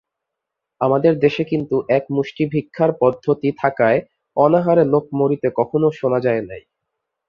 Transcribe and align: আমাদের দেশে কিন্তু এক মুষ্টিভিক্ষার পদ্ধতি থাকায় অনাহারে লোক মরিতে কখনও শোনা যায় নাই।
আমাদের 0.81 1.13
দেশে 1.19 1.43
কিন্তু 1.51 1.75
এক 1.97 2.03
মুষ্টিভিক্ষার 2.15 2.91
পদ্ধতি 3.01 3.49
থাকায় 3.57 3.99
অনাহারে 4.37 4.83
লোক 4.93 5.05
মরিতে 5.19 5.47
কখনও 5.59 5.89
শোনা 5.99 6.19
যায় 6.25 6.43
নাই। 6.49 6.61